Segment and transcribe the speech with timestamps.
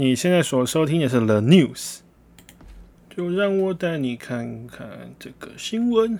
[0.00, 1.98] 你现在所收听的是 The News，
[3.14, 4.88] 就让我带你看看
[5.18, 6.18] 这个新闻。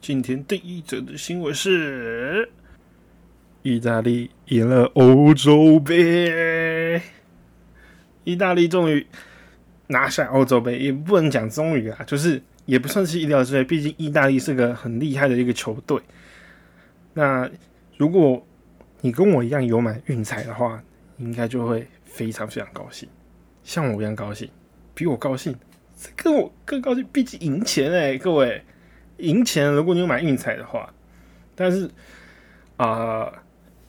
[0.00, 2.48] 今天第一则的新闻是：
[3.62, 7.02] 意大利赢了欧洲杯，
[8.22, 9.04] 意大利终于
[9.88, 16.00] 拿下欧洲杯，也不能讲终于啊，就是也不算是意料之外，毕竟意大利是个很厉害的一个球队。
[17.12, 17.50] 那
[17.96, 18.46] 如果
[19.00, 20.80] 你跟我一样有买运彩的话，
[21.18, 21.84] 应该就会。
[22.14, 23.08] 非常非常高兴，
[23.64, 24.48] 像我一样高兴，
[24.94, 25.52] 比我高兴，
[26.14, 27.04] 跟我更高兴。
[27.12, 28.62] 毕竟赢钱哎，各位，
[29.16, 29.68] 赢钱。
[29.72, 30.94] 如果你有买运彩的话，
[31.56, 31.90] 但是
[32.76, 33.32] 啊，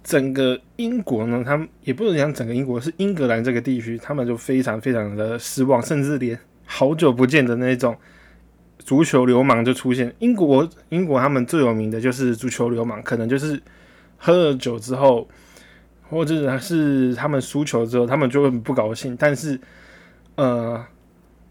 [0.03, 6.35] 整个英国呢，他们也不能讲整个英国，是英格兰这个地区，他们就非常非常的失望，甚至连
[6.65, 7.95] 好久不见的那种
[8.79, 10.11] 足球流氓就出现。
[10.17, 13.61] 英国，英国他们最有名的就是足球流氓，可能就是
[14.17, 15.29] 喝了酒之后。
[16.09, 19.17] 或者是他们输球之后，他们就会不高兴。
[19.17, 19.59] 但是，
[20.35, 20.85] 呃，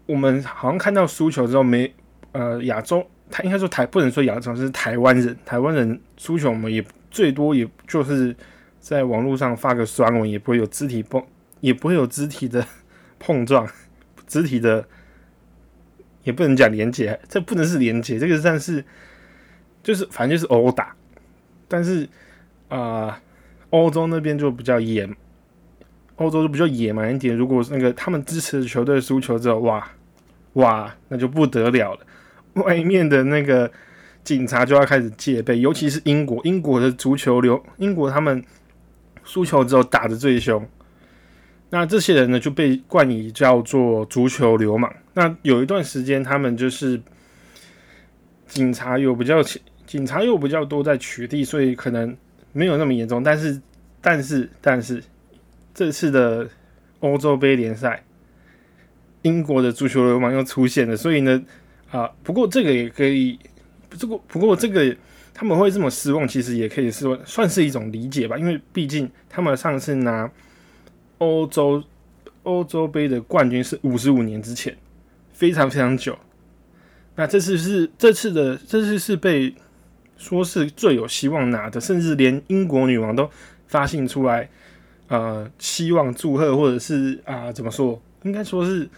[0.05, 1.93] 我们好像看到输球之后，没
[2.31, 8.33] 呃亚洲，他应该说台不能说亚洲是台湾人，台湾人输球，我们也最多也就是
[8.79, 11.21] 在网络上发个酸文，也不会有肢体碰，
[11.59, 12.65] 也不会有肢体的
[13.19, 13.67] 碰撞，
[14.25, 14.87] 肢体的
[16.23, 18.83] 也不能讲连接，这不能是连接，这个算是
[19.83, 20.95] 就是反正就是殴打。
[21.67, 22.07] 但是
[22.69, 23.21] 啊。
[23.71, 25.09] 欧洲那边就比较野，
[26.17, 27.35] 欧洲就比较野蛮一点。
[27.35, 29.91] 如果那个他们支持的球队输球之后，哇
[30.53, 31.99] 哇，那就不得了了。
[32.53, 33.69] 外面的那个
[34.23, 38.41] 警察就要开始戒备，尤其是英国，英国的足球流，英国他们
[39.23, 40.65] 输球之后打的最凶。
[41.69, 44.93] 那这些人呢就被冠以叫做足球流氓。
[45.13, 47.01] 那有一段时间，他们就是
[48.47, 49.43] 警察有比较
[49.85, 52.15] 警察又比较多在取缔，所以可能。
[52.57, 53.61] 没有那么严重，但是，
[53.99, 55.03] 但是，但是，
[55.73, 56.49] 这次的
[57.01, 58.01] 欧洲杯联赛，
[59.23, 61.43] 英国的足球流氓又出现了，所以呢，
[61.91, 63.37] 啊，不过这个也可以，
[63.89, 64.95] 不过不过这个
[65.33, 70.31] 他们会这么失望，其实也可以说算是一种理解吧，因为毕竟他们上次拿
[71.17, 71.83] 欧洲
[72.43, 74.73] 欧洲杯的冠军是五十五年之前，
[75.33, 76.17] 非常非常久，
[77.15, 79.53] 那这次是这次的这次是被。
[80.17, 83.29] 说是最有希望拿的，甚至连英国女王都
[83.67, 84.49] 发信出来，
[85.07, 88.01] 呃，希望祝贺，或者是啊，怎么说？
[88.23, 88.89] 应该说是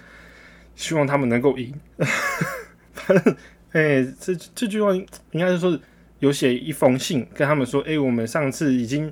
[0.75, 1.73] 希望他们能够赢。
[2.93, 3.35] 反正，
[3.71, 5.77] 哎，这这句话应该是说
[6.19, 9.11] 有写一封信跟他们说，哎，我们上次已经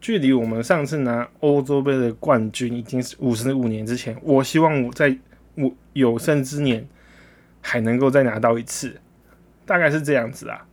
[0.00, 5.16] 距离我们上次拿欧洲杯的冠军已经是五十五年之前，我希望我在
[5.56, 6.86] 我有生之年
[7.60, 9.00] 还能够再拿到一次，
[9.66, 10.66] 大概是这样子啊。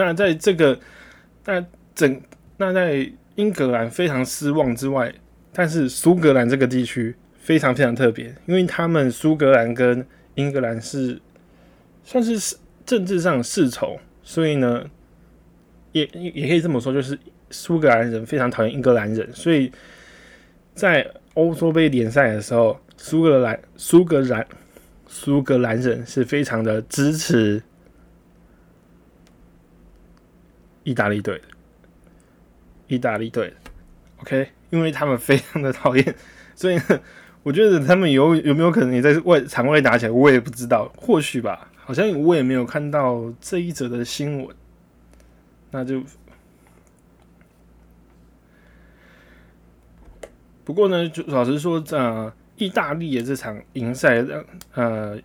[0.00, 0.78] 那在这个，
[1.44, 2.20] 那整
[2.56, 5.12] 那在英格兰非常失望之外，
[5.52, 11.20] 但是苏格兰这个地区非常非常特别，因为他们苏格兰跟英格兰是
[12.04, 14.84] 算是是政治上世仇，所以呢，
[15.92, 17.18] 也也可以这么说，就是
[17.50, 19.70] 苏格兰人非常讨厌英格兰人，所以
[20.74, 24.46] 在欧洲杯联赛的时候，苏格兰苏格兰
[25.06, 27.62] 苏格兰人是非常的支持。
[30.82, 31.44] 意大利队的，
[32.88, 33.56] 意大利队的
[34.22, 36.14] ，OK，因为他们非常的讨厌，
[36.54, 36.80] 所以，
[37.42, 44.56] 我觉得他们有有没有可能也在外场外打起来，我也不知道，或许吧，好像我也没有看到这一则的新闻，
[45.70, 46.02] 那就，
[50.64, 54.24] 不过呢，就老实说，呃，意大利的这场赢赛，
[54.72, 55.18] 呃，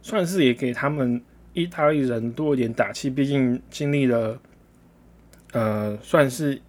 [0.00, 1.22] 算是也给他们
[1.52, 4.40] 意大利人多一点打气，毕竟经历了。
[5.52, 6.60] 呃，算是，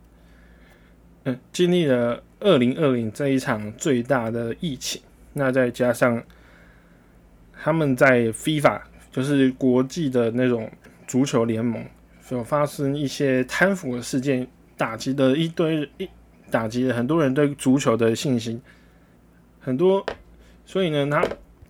[1.24, 5.02] 嗯，经历了二零二零这一场最大的疫情，
[5.32, 6.22] 那再加上
[7.54, 10.70] 他们在 FIFA 就是国际的那种
[11.08, 11.86] 足球联盟，
[12.30, 14.46] 有发生一些贪腐的事件，
[14.76, 16.10] 打击的一堆一
[16.52, 18.62] 打击了很多人对足球的信心，
[19.62, 20.06] 很多，
[20.66, 21.24] 所以呢，他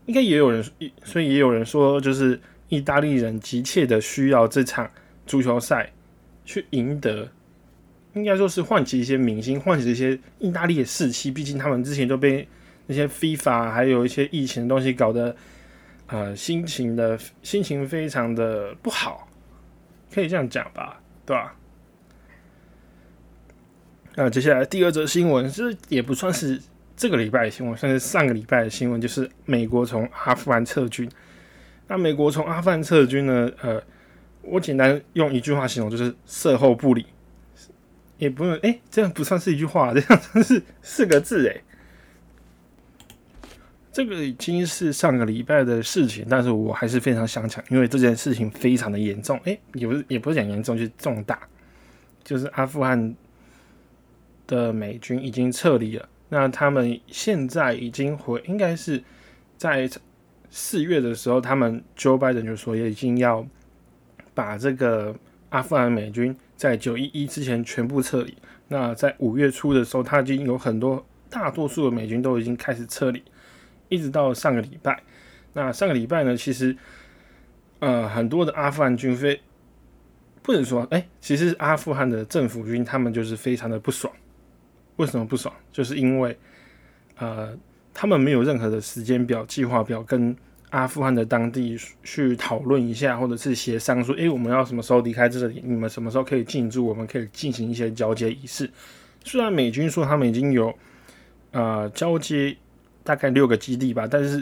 [0.08, 0.64] 应该也有人，
[1.04, 2.40] 所以也有人说，就是
[2.70, 4.90] 意大利人急切的需要这场
[5.28, 5.92] 足球赛。
[6.46, 7.30] 去赢得，
[8.14, 11.32] 应该说是唤起一些明星，唤起一些意大利的士气。
[11.32, 12.48] 毕竟他们之前都被
[12.88, 15.36] 那些 FIFA 还有一些疫情的东西搞得，
[16.08, 19.28] 呃，心情的心情非常的不好，
[20.14, 21.56] 可以这样讲吧，对吧？
[24.16, 26.62] 那接下来第二则新闻，这也不算是
[26.96, 31.10] 这个礼拜的新闻，算是上个礼拜的新闻，就是美国从阿富汗撤军。
[31.88, 33.52] 那美国从阿富汗撤军呢？
[33.62, 33.82] 呃。
[34.44, 37.06] 我简单用一句话形容，就是“事后不理”，
[38.18, 41.62] 也不用哎，这样不算是一句话，这样算是四个字哎。
[43.92, 51.40] 这个已经是上个礼拜的事情，但是我还是非常想讲，因为这件事情非常的严重，哎，也不是也不是讲严重，就是重大，
[52.24, 53.16] 就是阿富汗
[54.48, 56.10] 的美军已经撤离了。
[56.30, 59.04] 那他们现在已经回，应该是
[59.58, 59.88] 在
[60.50, 63.46] 四月的时候，他们 Joe Biden 就说也已经要
[64.34, 65.16] 把这个
[65.50, 68.36] 阿富汗美军在九一一之前全部撤离。
[68.68, 73.24] 那在五月初的时候，他已经有很多大多数的美军都已经开始撤离。
[73.90, 75.04] 一直到上个礼拜，
[75.54, 76.76] 那上个礼拜呢，其实
[77.80, 79.40] 呃很多的阿富汗军飞
[80.42, 84.12] 不能说，哎，其实阿富汗的政府军他们就是非常的不爽。
[84.96, 85.54] 为什么不爽？
[85.72, 86.36] 就是因为
[87.18, 87.56] 呃
[87.94, 90.36] 他们没有任何的时间表、计划表，跟
[90.74, 95.62] 阿富汗的当地去讨论一下，或者是协商说，哎，我们要什么时候离开这里？
[95.66, 96.86] 你们什么时候可以进驻？
[96.86, 98.70] 我们可以进行一些交接仪式。
[99.24, 100.76] 虽然美军说他们已经有
[101.52, 102.58] 呃交接。
[103.06, 104.42] 大概六个基地吧，但是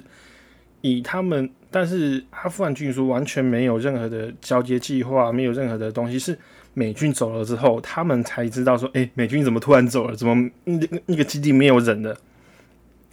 [0.81, 6.37] 以他们，但是阿富汗军说完全没有任何的交接计划，没有任何的东西，是
[6.75, 10.15] 美军走了之后，他们才知道说，哎，美军怎么突然走了？
[10.15, 12.15] 怎么那那个基地没有人了？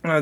[0.02, 0.20] 那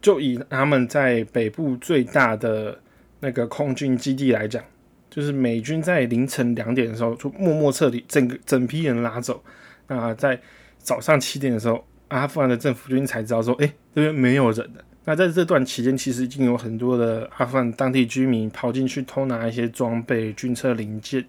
[0.00, 2.78] 就以他们在北部最大的
[3.20, 4.62] 那个空军基地来讲，
[5.10, 9.42] 就是美军在凌晨两点的时候就默默撤离，整个整批人拉走。
[9.86, 10.40] 那在
[10.78, 11.84] 早上七点的时候。
[12.08, 14.82] 阿富汗的政府军才知道说，哎，这边没有人的。
[15.04, 21.22] 那在这段期间，其实已经有很多的阿富汗当地居民跑进去偷拿一些装备、军车零件，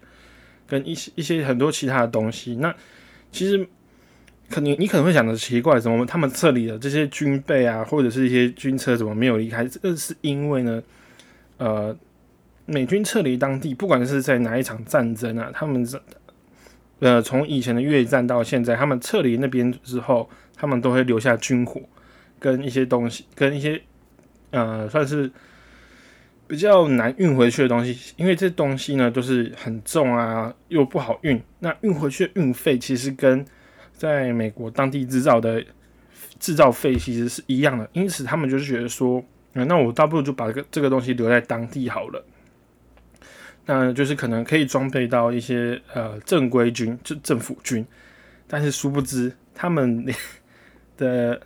[0.66, 2.56] 跟一些一些很多其他的东西。
[2.56, 2.74] 那
[3.30, 3.68] 其实
[4.50, 9.64] 可你你可能会想的奇怪，怎么他们撤离了这些军备啊，或者是一些军车，怎么没有离开？
[9.64, 10.82] 这个是因为呢，
[11.58, 11.96] 呃，
[12.66, 16.02] 美军撤离当地，不管是在哪一场战争啊，他们这
[16.98, 20.28] 呃从以前的越战到现在，他们撤离那边之后。
[20.62, 21.80] 他们都会留下军火，
[22.38, 23.80] 跟一些东西，跟一些
[24.50, 25.30] 呃，算是
[26.46, 31.40] 比较难运回去的东西，因为这东西呢都是很重啊，又不好运。
[31.60, 33.42] 那运回去的运费其实跟
[34.00, 35.62] 在美国当地制造的
[36.38, 42.24] 制造费其实是一样的，因此他们就是觉得说，嗯那我倒不如就把这个这个东西留在当地好了。
[43.66, 47.84] 那就是可能可以装备到一些呃正规军，就政府军，
[48.46, 50.06] 但是殊不知他们。
[51.00, 51.40] 的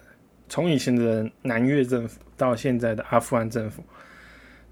[0.49, 3.85] 从以前的南越政府到现在的阿富汗政府，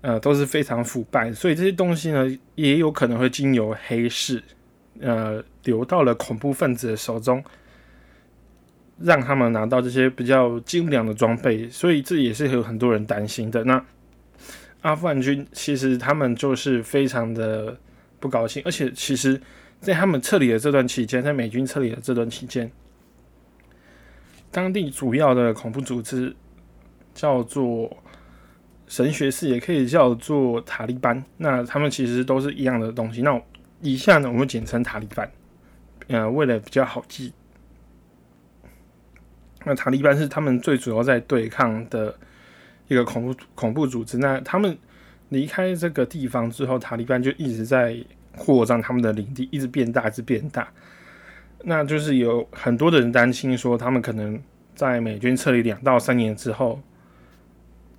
[0.01, 2.27] 呃，都是非常腐败，所以这些东西呢，
[2.57, 4.43] 也有可能会经由黑市，
[4.99, 7.41] 呃，流到了恐怖分子的手中，
[9.01, 13.65] 让他们拿到这些比较精良的装备，所以这也是有很多人担心的。
[13.65, 13.85] 那
[14.83, 17.79] 阿富汗军其实他们就是非常的
[18.19, 19.41] 不高兴，而且其实
[19.81, 22.71] 在他们撤离的这段期间，在美军撤离的这段期间。
[24.51, 26.35] 当地主要的恐怖组织
[27.15, 27.97] 叫做
[28.87, 31.25] 神学士，也可以叫做塔利班。
[31.39, 33.23] 那他们其实都是一样的东西。
[33.23, 33.41] 那
[33.81, 35.31] 以下呢，我们简称塔利班。
[36.09, 37.33] 呃，为了比较好记，
[39.65, 42.15] 那塔利班是他们最主要在对抗的
[42.89, 44.19] 一个恐怖恐怖组织。
[44.19, 44.77] 那他们
[45.29, 47.97] 离开这个地方之后，塔利班就一直在
[48.37, 50.69] 扩张他们的领地，一直变大，一直变大。
[51.65, 54.41] 那就是有很多的人担心说，他们可能
[54.75, 56.81] 在美军撤离两到三年之后，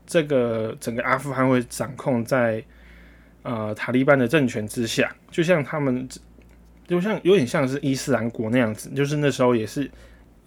[0.05, 2.63] 这个整个阿富汗会掌控在
[3.43, 6.07] 呃塔利班的政权之下，就像他们
[6.85, 9.89] 就像有点像是伊斯兰国那样子，就是那时候也是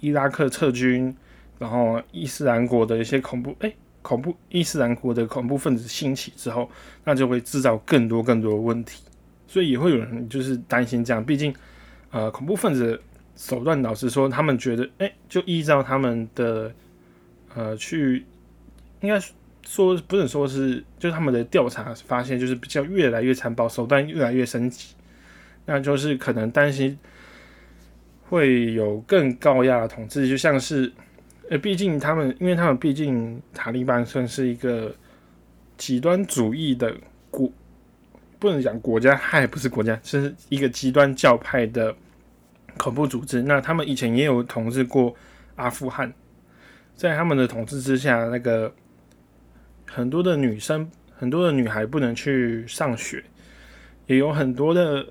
[0.01, 1.15] 伊拉克撤军，
[1.59, 3.73] 然后伊斯兰国的一些恐怖哎
[4.03, 6.71] 恐怖伊斯兰国的恐怖分子兴起之后，
[7.05, 9.03] 那就会制造更多更多的问题，
[9.47, 11.55] 所以也会有人就是担心这样，毕竟。
[12.13, 12.99] 呃，恐怖分子
[13.37, 16.73] 手段，老实说，他们觉得，哎，就依照他们的，
[17.55, 18.25] 呃，去，
[19.01, 19.21] 应该
[19.67, 24.95] 说不能说是，就他们的调查发现，就是比较越来越残暴，手段越来越升级，
[25.67, 26.97] 那就是可能担心
[28.29, 30.93] 会有更高压的统治，就像是，
[31.51, 34.95] 呃，毕竟他们，因为他们毕竟塔利班算是一个
[35.77, 36.95] 极端主义的
[37.31, 37.51] 国。
[38.39, 41.93] 不能讲国家，它也不是国家，是一个极端教派的
[42.77, 43.41] 恐怖组织。
[43.41, 45.17] 那他们以前也有统治过
[45.55, 46.13] 阿富汗，
[46.95, 48.73] 在他们的统治之下，那个
[49.91, 53.25] 很多的女生、很多的女孩不能去上学，
[54.07, 55.07] 也有很多的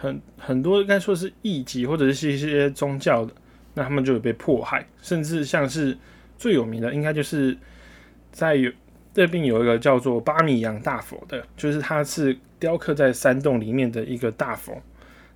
[0.00, 3.32] 很很多应该说是异己或者是一些宗教的，
[3.74, 5.96] 那他们就有被迫害，甚至像是
[6.38, 7.56] 最有名的，应该就是
[8.32, 8.72] 在有。
[9.12, 14.80] 这边有一个叫做巴米扬大佛的，就是它是雕刻在山洞里面的一个大佛。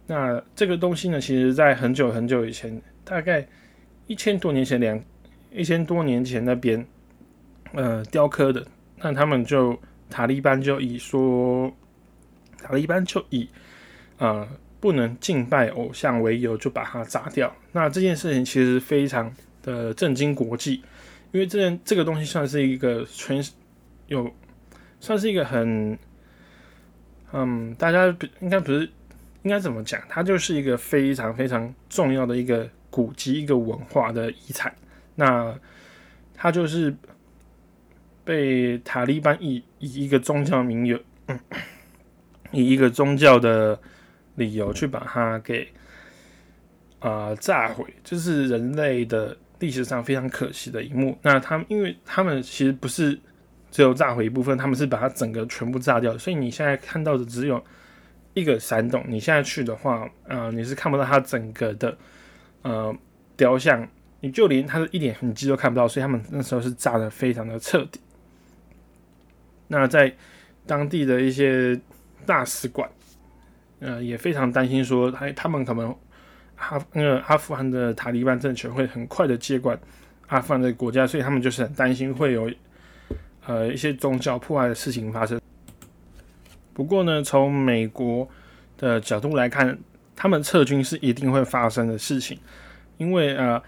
[0.06, 3.44] 那这个东西呢，其实在很久很久以前，大概
[4.06, 4.98] 一千多年前两
[5.50, 6.86] 一千多年前那边，
[7.72, 8.64] 呃，雕刻的。
[8.98, 9.76] 那他们就
[10.08, 11.68] 塔利班就以说，
[12.62, 13.48] 塔利班就以
[14.18, 14.48] 呃
[14.80, 17.54] 不能敬拜偶像为由，就把它砸掉。
[17.72, 20.82] 那这件事情其实非常的震惊国际，
[21.32, 23.42] 因为这件这个东西算是一个全
[24.06, 24.30] 有
[25.00, 25.98] 算是一个很
[27.32, 28.06] 嗯，大家
[28.40, 28.88] 应该不是
[29.42, 30.00] 应该怎么讲？
[30.08, 34.72] 它就是一个非常非常重要的一个古迹，一个文化的遗产。
[35.16, 35.58] 那
[36.34, 36.94] 它就是
[38.24, 40.98] 被塔利班以以一个宗教名由，
[42.52, 43.78] 以一个宗教的
[44.36, 45.68] 理由去把它给
[47.00, 51.18] 啊炸毁，这是人类的历史上非常可惜的一幕。
[51.22, 53.18] 那他们，因为他们其实不是
[53.70, 57.62] 只有炸毁一部分，他们是把它整个全部炸掉，所以你现在看到的只有
[58.34, 59.04] 一个山洞。
[59.08, 61.96] 你现在去的话，呃，你是看不到它整个的
[62.62, 62.96] 呃
[63.36, 63.88] 雕像。
[64.20, 68.00] 你就连他的一点痕迹都看不到，所以他们那时候是炸的非常的彻底。
[69.68, 70.10] 那在
[70.66, 71.78] 当地的一些
[72.24, 72.88] 大使馆，
[73.84, 75.94] 呃，也非常担心说，他他们可能
[76.56, 79.78] 阿那个阿富汗的塔利班政权会很快的接管
[80.28, 82.50] 阿富汗的国家，所以他们就是很担心会有
[83.46, 85.40] 呃一些宗教破坏的事情发生。
[86.72, 88.28] 不过呢，从美国
[88.78, 89.78] 的角度来看，
[90.16, 92.38] 他们撤军是一定会发生的事情，
[92.96, 93.62] 因为呃。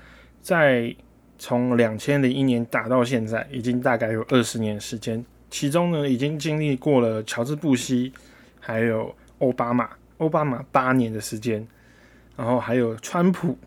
[0.46, 0.94] 在
[1.40, 5.24] 从两千零一年打到现在，已经大概有二十年时间。
[5.50, 8.12] 其中呢，已经经历过了乔治布希，
[8.60, 11.66] 还有奥巴马，奥巴马八年的时间，
[12.36, 13.58] 然后还有川普，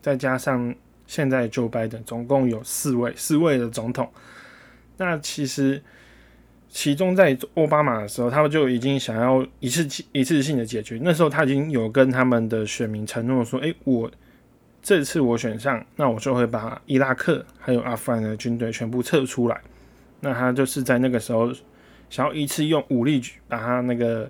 [0.00, 0.74] 再加上
[1.06, 4.10] 现在 Joe Biden，总共有四位四位的总统。
[4.96, 5.82] 那其实
[6.68, 10.98] 其中在奥巴马的时候，他们就已经想要一次一次性的解决。
[11.02, 14.10] 那时候他已经有跟他们的选民承诺说：“诶，我。”
[14.84, 19.60] 这次我选上，那我就会把伊拉克还有阿富汗的军队全部撤出来。
[20.18, 21.52] 那他就是在那个时候
[22.10, 24.28] 想要一次用武力把他那个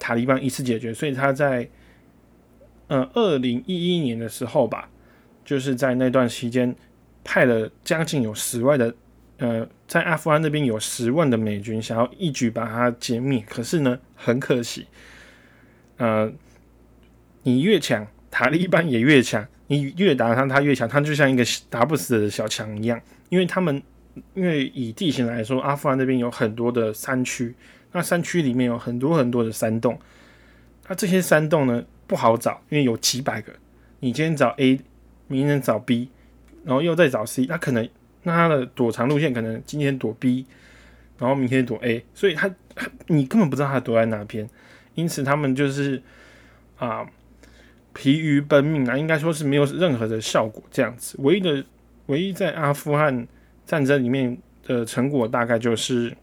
[0.00, 1.68] 塔利班一次解决，所以他在
[2.88, 4.90] 呃二零一一年的时候吧，
[5.44, 6.74] 就是在那段期间
[7.22, 8.92] 派了将近有十万的
[9.38, 13.44] 呃在阿富汗那边有十万的美军想要一举把它歼灭。
[13.48, 14.88] 可是呢，很可惜，
[15.98, 16.32] 呃，
[17.44, 19.46] 你越强，塔利班也越强。
[19.72, 23.00] 你越打他，他越强，他就像一个打不死的小强一样。
[23.28, 23.80] 因为他们，
[24.34, 27.54] 因为以地形来说，阿富汗那边有很多的山区，
[27.92, 29.98] 那山区里面有很多很多的山洞。
[30.88, 33.52] 那这些山洞呢不好找，因为有几百个。
[34.00, 34.80] 你今天找 A，
[35.28, 36.10] 明天找 B，
[36.64, 37.88] 然后又再找 C，那可能
[38.22, 40.46] 那他的躲藏路线可能今天躲 B，
[41.18, 42.50] 然后明天躲 A，所以他
[43.06, 44.48] 你根本不知道他躲在哪边。
[44.94, 46.02] 因此他们就是
[46.78, 47.08] 啊。
[47.92, 50.62] 疲于奔命啊，应该说是没有任何的效果。
[50.70, 51.62] 这样子，唯一的、
[52.06, 53.26] 唯一在阿富汗
[53.66, 56.16] 战争里面的成果，大概就是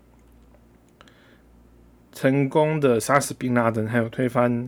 [2.18, 4.68] 成功的杀死宾拉登，还有推翻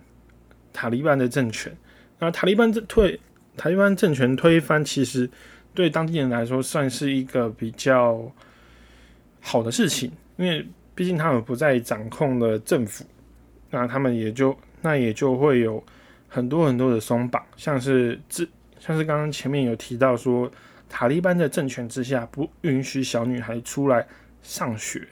[0.72, 1.76] 塔利班的政权。
[2.20, 3.20] 那塔利班这退，
[3.58, 5.28] 塔利班政权推翻，其实
[5.74, 8.32] 对当地人来说算是一个比较
[9.42, 10.64] 好的事情，因为
[10.94, 13.04] 毕竟他们不再掌控了政府，
[13.72, 15.84] 那他们也就那也就会有。
[16.32, 18.48] 很多很多的松绑，像是这
[18.80, 20.48] 像是刚刚前面有提到说，
[20.88, 24.06] 塔利班的政权之下不允许小女孩出来
[24.44, 25.08] 上学，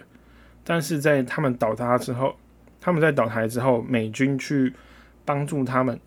[0.70, 2.36] 但是在他们倒塌之后，
[2.82, 4.74] 他们在倒台之后，美军去
[5.24, 5.98] 帮助他们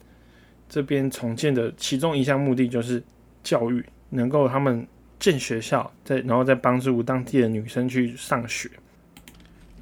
[0.69, 3.03] 这边重建的其中一项目的就是
[3.43, 4.87] 教育，能够他们
[5.19, 8.71] 建学校，再然后再帮助当地的女生去上学。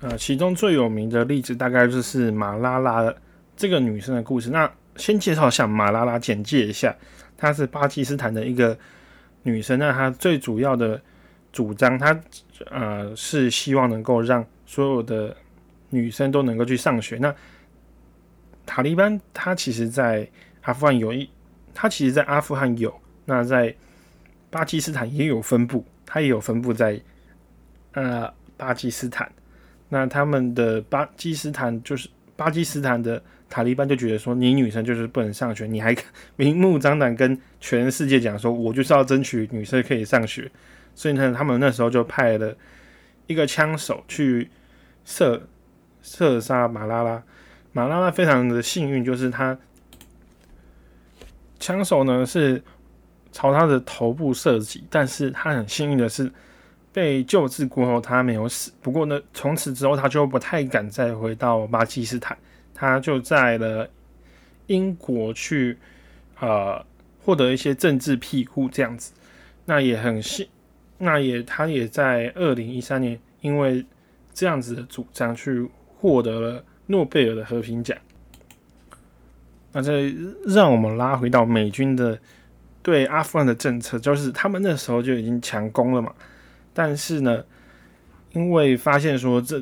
[0.00, 3.12] 呃，其中最有名的例子大概就是马拉拉
[3.56, 4.48] 这个女生的故事。
[4.50, 6.94] 那先介绍一下马拉拉，简介一下，
[7.36, 8.78] 她是巴基斯坦的一个
[9.42, 9.76] 女生。
[9.76, 11.02] 那她最主要的
[11.52, 12.16] 主张，她
[12.70, 15.34] 呃是希望能够让所有的
[15.88, 17.16] 女生都能够去上学。
[17.16, 17.34] 那
[18.66, 20.28] 塔利班，它其实在
[20.60, 21.26] 阿富汗有一，
[21.72, 22.94] 它其实在阿富汗有，
[23.24, 23.74] 那在
[24.50, 27.00] 巴基斯坦也有分布，它也有分布在
[27.92, 29.32] 呃巴基斯坦。
[29.88, 33.22] 那他们的巴基斯坦就是巴基斯坦的。
[33.50, 35.96] 塔利班就觉得说，你女生就是不能上学，你还
[36.36, 40.52] 明目张胆跟全世界讲说，我就是要争取女生可以上学。
[40.94, 42.54] 所以呢，他们那时候就派了
[43.26, 44.50] 一个枪手去
[45.08, 45.40] 射
[46.02, 47.22] 射杀马拉拉。
[47.72, 49.58] 马拉拉非常的幸运，就是他
[51.58, 52.62] 枪手呢是
[53.32, 56.30] 朝他的头部射击，但是他很幸运的是
[56.92, 58.70] 被救治过后他没有死。
[58.82, 62.36] 不过呢，从此之后他就不太敢再回到巴基斯坦。
[62.74, 63.88] 他就在了
[64.66, 65.78] 英国去
[66.38, 66.84] 呃
[67.24, 69.14] 获得一些政治庇护这样子。
[69.64, 70.46] 那也很幸，
[70.98, 73.84] 那也他也在二零一三年因为
[74.38, 77.98] 这样子的主张去获得了诺贝尔的和平奖。
[79.72, 80.14] 那这
[80.46, 82.16] 让我们拉回到美军的
[82.80, 86.14] 对阿富汗的政策，就是他们那时候就已经强攻了嘛。
[86.72, 87.44] 但是呢，
[88.30, 89.60] 因为发现说这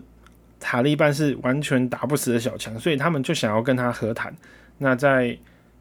[0.60, 4.36] 塔利班是完全打不死的小强，所以他们就想要跟他和谈。
[4.76, 5.34] 那在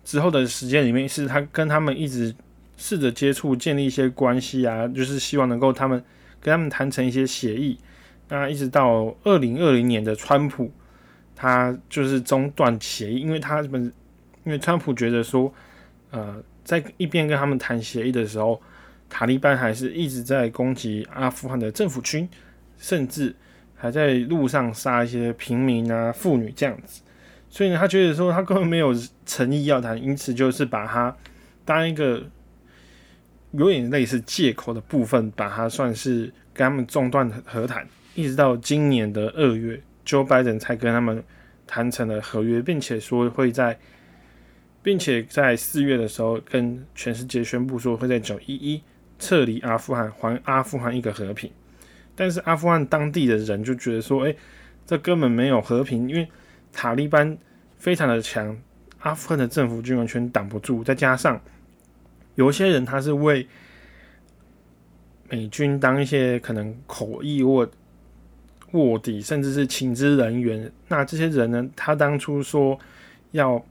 [0.06, 2.34] 之后的时间里面，是他跟他们一直
[2.78, 6.02] 试着接触，建立一些关系啊，就是希望能够他们
[6.40, 7.78] 跟他们谈成一些协议。
[8.29, 10.72] 那一直到二零二零年的川普，
[11.36, 13.91] 他就是中断协议，因为他们。
[14.44, 15.51] 因为川普觉得说，
[16.12, 18.62] 呃，在一边跟他们谈协议的时候，
[19.10, 22.29] 塔利班还是一直在攻击阿富汗的政府军，
[22.77, 23.36] 甚至
[23.74, 27.01] 还在路上杀一些平民啊、妇女这样子。
[27.50, 28.94] 所以呢，他觉得说他根本没有
[29.25, 31.17] 诚意要谈，因此就是把他
[31.65, 32.22] 当一个
[33.53, 41.24] 有点类似借口的部分，把它算是跟他们中断和谈，一直到今年的二月，Joe Biden 才跟他们
[41.67, 43.77] 谈成了合约，并且说会在。
[44.81, 48.79] 并且在四月的时候，跟全世界宣布说会在九一一
[49.17, 51.51] 撤离阿富汗，还阿富汗一个和平。
[52.15, 54.36] 但是阿富汗当地的人就觉得说，哎，
[54.86, 56.27] 这根本没有和平，因为
[56.72, 57.36] 塔利班
[57.79, 58.55] 非常的强，
[59.00, 60.84] 阿富汗的政府军完全挡不住。
[60.84, 61.41] 再加上
[62.36, 63.48] 有些人他是为
[65.31, 67.67] 美军当一些可能口译或
[68.75, 70.72] 卧底，甚至是情资人员。
[70.88, 72.77] 那这些人呢，他当初说
[73.32, 73.63] 要。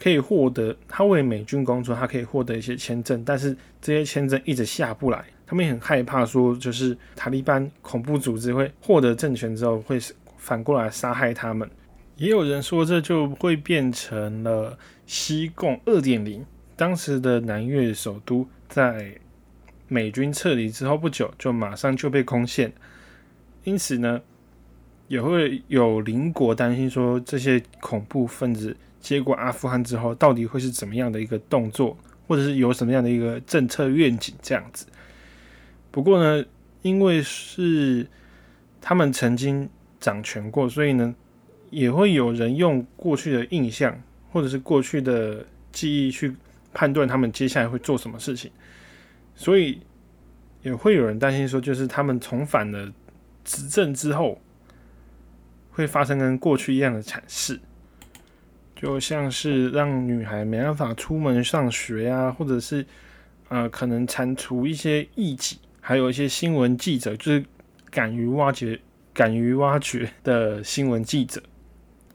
[0.00, 3.52] 可以获得他为美军工作，他可以获得一些签证，但是
[3.82, 9.98] 这些签证一直下不来，他们也很害怕，说就是塔利班恐怖组织会获得政权之后会
[10.36, 11.68] 反过来杀害他们。
[12.14, 16.46] 也有人说这就会变成了西贡二点零。
[16.76, 19.12] 当时的南越首都在
[19.88, 22.72] 美军撤离之后不久就马上就被攻陷，
[23.64, 24.20] 因此呢，
[25.08, 28.76] 也会有邻国担心说这些恐怖分子。
[29.00, 34.86] 接过阿富汗之后，到底会是怎么样的一个动作，或者是有什么样的一个政策愿景这样子？
[35.92, 36.44] 不过呢，
[36.82, 38.04] 因为是
[38.80, 39.68] 他们曾经
[40.00, 41.14] 掌权过，所以呢，
[41.70, 43.96] 也会有人用过去的印象
[44.32, 46.34] 或者是过去的记忆去
[46.74, 48.50] 判断他们接下来会做什么事情，
[49.36, 49.80] 所以
[50.62, 52.92] 也会有人担心说，就是他们重返了
[53.48, 54.38] 执政之后，
[55.70, 57.58] 会发生跟过去一样的惨事。
[58.76, 62.84] 就像是让女孩没办法出门上学啊，或者是
[63.48, 67.44] 呃，可能铲除一些异己，还有一些新闻记者，就是
[67.90, 68.78] 敢于挖掘、
[69.14, 71.42] 敢于挖掘的新闻记者。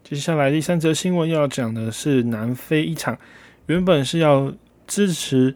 [0.04, 3.18] 接下来第三则新闻要讲的是南非一场
[3.66, 4.54] 原本是要
[4.86, 5.54] 支持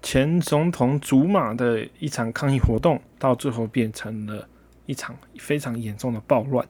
[0.00, 4.48] 前总统祖马的一场抗议活动，到最后变成了
[4.86, 6.66] 一场非常严重的暴乱。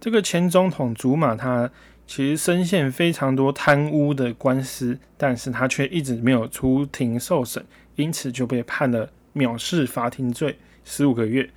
[0.00, 1.70] 这个前总统祖马他。
[2.04, 11.48] 其实深陷非常多贪污的官司，但是他却一直没有出庭受审，因此就被判了藐视法庭罪十五个月。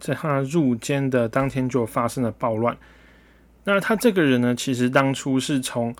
[0.00, 2.76] 在他入监的当天就发生了暴乱。
[3.62, 5.94] 那他这个人呢，其实当初是从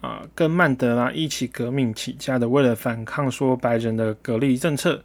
[0.00, 5.04] 啊跟曼德拉一起革命起家的，为了反抗说白人的隔离政策，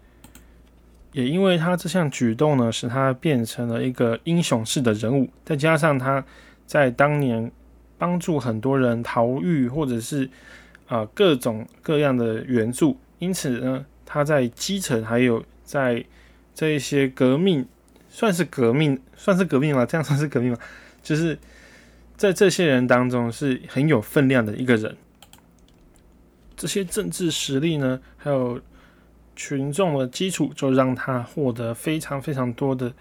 [1.18, 6.24] 也因为他这项举动呢，使他变成了一个英雄式的人物，再加上他。
[6.68, 7.50] 在当年
[7.98, 10.30] 帮助很多人逃狱，或者是
[10.86, 16.04] 啊各种各样的援助，因此呢，他在基层还有在
[16.54, 17.66] 这一些革命，
[18.10, 19.86] 算是革命，算是革命吗？
[19.86, 20.58] 这样算是革命吗？
[21.02, 21.40] 就是
[22.18, 24.98] 在这些人当中是很有分量的一个人。
[26.58, 28.60] 这些政治实力呢，还有
[29.38, 32.92] 群众的基础，就让他获得非常非常多的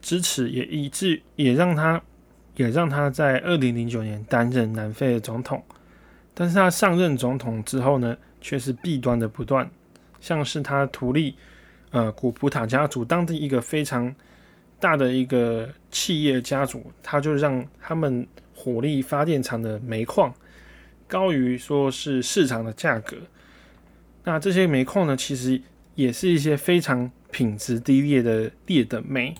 [0.00, 2.00] 支持，也以致也让他。
[2.56, 5.64] 也让他在二零零九年担任南非的总统，
[6.34, 9.70] 但是他上任总统之后呢，却是弊端的不断，
[10.20, 11.34] 像是他图利
[11.90, 14.14] 呃古普塔家族当地一个非常
[14.78, 20.34] 大的一个企业家族，他就让他们火力发电厂的煤矿
[21.06, 23.16] 高于说是市场的价格，
[24.24, 25.60] 那这些煤矿呢，其实
[25.94, 29.34] 也是一些非常品质低劣的劣等煤，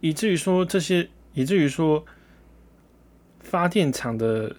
[0.00, 1.08] 以至于说这些。
[1.38, 2.02] 以至于说，
[3.40, 4.56] 发电厂的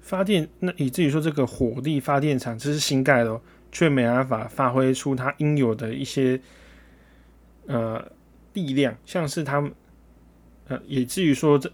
[0.00, 6.40] 发电，那以至于说这个火力发电厂这是新盖的，哦却没办法发挥出它应有的一些
[7.66, 8.02] 呃
[8.54, 9.70] 力量，像是他们
[10.68, 11.70] 呃，以至于说这，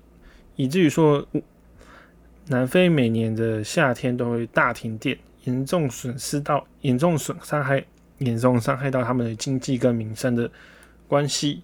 [0.56, 1.24] 以至于说
[2.48, 7.84] 南非每年的夏天都会大停电，严重损失到严重损伤害
[8.18, 10.50] 严重伤害到他们的经济跟民生的
[11.08, 11.62] 关系。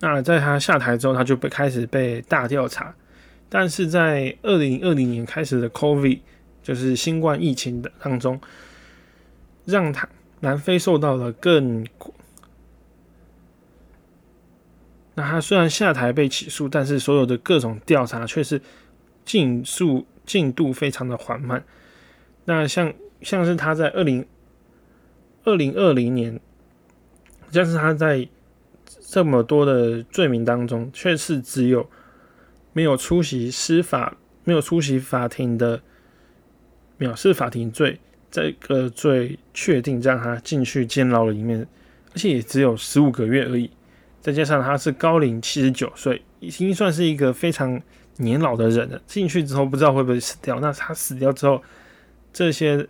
[0.00, 2.94] 那在他下台之后，他就被开始被大调查，
[3.48, 6.20] 但是在二零二零年开始的 COVID
[6.62, 8.38] 就是新冠疫情的当中，
[9.64, 10.06] 让他
[10.40, 11.86] 南非受到了更。
[15.14, 18.60] 那他虽然下台被起诉，但是所有的各种调查却是
[19.24, 21.64] 进速进度非常的缓慢。
[22.44, 24.26] 那像像是他在二零
[25.44, 26.40] 二零二零年，
[27.50, 28.28] 像是他在
[29.00, 31.88] 这么多的罪名当中，却是只有
[32.72, 35.80] 没有出席司法、没有出席法庭的
[36.98, 37.98] 藐视法庭罪，
[38.30, 41.66] 这个罪确定让他进去监牢里面，
[42.12, 43.70] 而且也只有十五个月而已。
[44.20, 47.80] 再加上他是高龄七十九岁，已经算是一个非常
[48.16, 49.00] 年老的人了。
[49.06, 50.58] 进去之后不知道会不会死掉。
[50.60, 51.62] 那他死掉之后，
[52.34, 52.86] 这些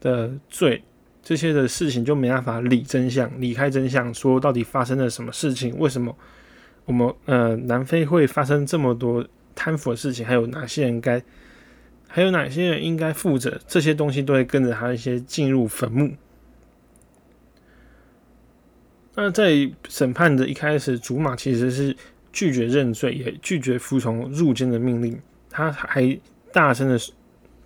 [0.00, 0.82] 的罪、
[1.22, 5.78] 这些的事情就没办法理真相、理开真相，说到底发生了什么事情？
[5.78, 6.16] 为什么
[6.86, 9.24] 我们呃南非会发生这么多
[9.54, 10.24] 贪腐的事情？
[10.26, 11.22] 还有哪些人该，
[12.08, 13.60] 还有哪些人应该负责？
[13.68, 16.14] 这些东西都会跟着他一些进入坟墓。
[19.14, 21.94] 那在审判的一开始，祖马其实是
[22.32, 25.20] 拒绝认罪，也拒绝服从入监的命令。
[25.50, 26.16] 他还
[26.52, 26.96] 大声的，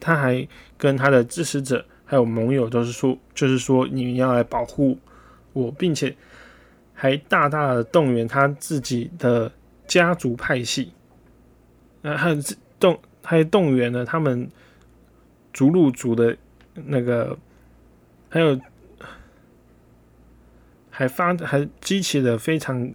[0.02, 4.98] 他还跟他的支持者还有盟友都是说，就是说你们要来保护
[5.52, 6.14] 我，并且
[6.92, 9.52] 还大大的动员他自己的
[9.86, 10.92] 家族派系，
[12.00, 12.36] 那还
[12.80, 14.50] 动还动员了他们
[15.52, 16.36] 逐鹿族的
[16.74, 17.38] 那个，
[18.28, 18.60] 还有。
[20.94, 22.92] 还发还激起了非常，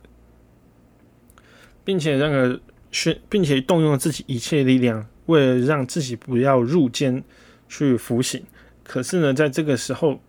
[1.83, 7.23] 并且那个宣，并且动用了自己一切力量，为了让自己不要入监
[7.69, 8.43] 去服刑。
[8.83, 10.19] 可是呢，在这个时候，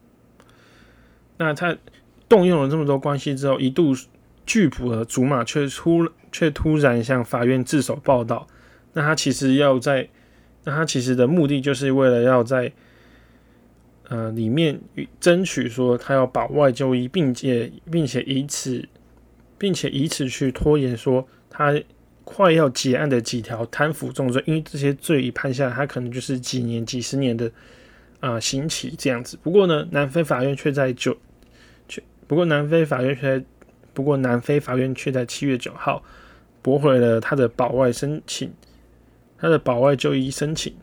[1.39, 1.77] 那他
[2.29, 3.95] 动用了这么多关系之后，一度
[4.45, 8.47] 拒捕了祖马，却突却突然向法院自首报道。
[8.93, 10.09] 那他其实要在，
[10.65, 12.73] 那他其实的目的就是为了要在。
[14.11, 14.81] 呃，里面
[15.21, 18.89] 争取说他要保外就医，并且并且以此，
[19.59, 21.79] 并且以此去拖延说他
[22.31, 27.51] 快要结案的几条贪腐重罪，因为这些罪一判下来，他可能就是几年、几十年的
[28.21, 29.38] 啊刑期这样子。
[29.43, 31.17] 不过呢，南非法院却在九，
[31.88, 33.47] 却不过南非法院却在
[33.95, 36.03] 不过南非法院却在七月九号
[36.61, 38.53] 驳回了他的保外申请，
[39.38, 40.77] 他的保外就医申请。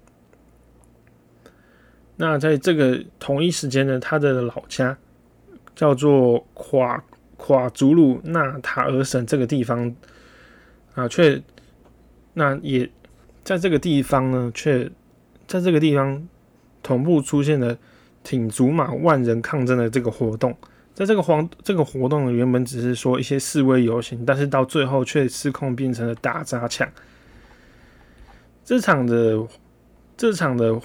[2.17, 4.97] 那在这个同一时间呢，他的老家
[5.75, 7.03] 叫做垮
[7.38, 9.95] 垮祖鲁纳塔尔省这个地方
[10.95, 11.41] 啊，却
[12.34, 12.89] 那也
[13.43, 14.89] 在这个地方呢，却
[15.45, 16.27] 在这个地方
[16.81, 17.77] 同步出现了
[18.23, 20.55] 挺竹马万人抗争的这个活动。
[20.93, 26.89] 在这个黄这个活动原本只是说一些示威游行，但是到最后却失控变成了打砸抢。
[28.63, 29.45] 这场的
[30.17, 30.81] 这场的。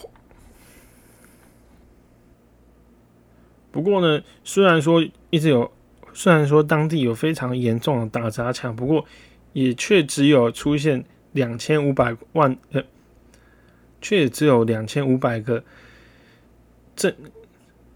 [3.72, 5.70] 不过呢，虽然说一直有，
[6.12, 9.04] 虽然说当地有非常严重的打砸抢，不过
[9.52, 12.82] 也却只有出现两千五百万，呃，
[14.00, 15.62] 却也只有两千五百个
[16.94, 17.14] 镇，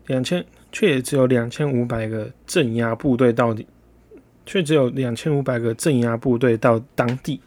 [0.06, 3.66] 两千却也只有两千五百个镇压部队到底，
[4.44, 7.40] 却只有两千五百个镇压部队到当地。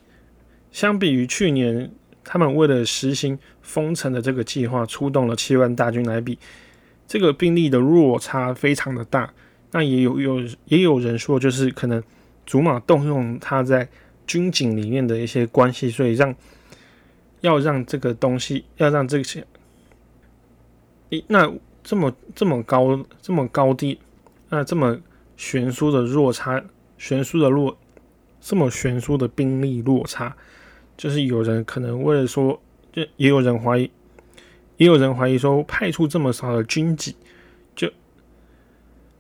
[0.71, 1.89] 相比于去年，
[2.23, 6.37] 他们为了实行封城的这个计划，出动了七万大军来比。
[7.07, 9.33] 这个兵力的落差非常的大，
[9.71, 12.03] 那也有有也有人说，就是可能
[12.47, 13.87] 祖马动用他在
[14.25, 16.33] 军警里面的一些关系，所以让
[17.41, 19.45] 要让这个东西要让这些，
[21.09, 23.99] 一那这么这么高这么高低，
[24.49, 24.97] 那这么
[25.35, 26.63] 悬殊的落差，
[26.97, 27.77] 悬殊的落
[28.41, 30.35] 这么悬殊的兵力落差，
[30.97, 32.59] 就是有人可能为了说，
[32.91, 33.91] 就也有人怀疑。
[34.77, 37.11] 也有人怀疑说，派出这么少的军警，
[37.75, 37.91] 就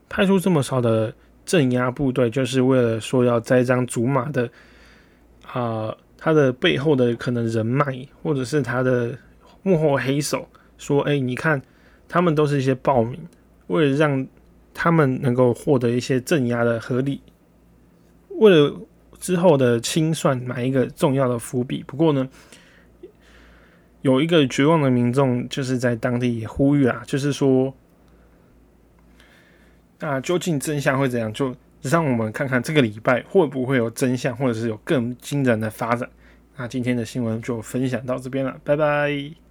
[0.07, 1.15] 派出这么少的
[1.47, 4.47] 镇压部队，就是为了说要栽赃祖马的
[5.51, 9.17] 啊，他的背后的可能人脉，或者是他的
[9.63, 11.59] 幕后黑手，说，哎，你看，
[12.07, 13.19] 他们都是一些暴民，
[13.65, 14.27] 为了让
[14.73, 17.21] 他们能够获得一些镇压的合理，
[18.29, 18.79] 为了
[19.17, 21.83] 之后的清算埋一个重要的伏笔。
[21.87, 22.29] 不过呢。
[24.03, 27.73] 有一个绝望的民众，就是在当地也呼吁啊，就是说，
[29.99, 31.31] 那究竟真相会怎样？
[31.33, 36.09] 就让我们看看这个礼拜会不会有真相，或者是有更惊人的发展。
[36.55, 39.46] 那今天的新闻就分享到这边了，拜拜。